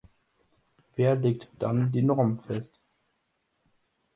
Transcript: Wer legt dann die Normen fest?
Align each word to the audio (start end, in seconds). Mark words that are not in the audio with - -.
Wer 0.95 1.15
legt 1.15 1.47
dann 1.59 1.91
die 1.91 2.01
Normen 2.01 2.39
fest? 2.39 2.79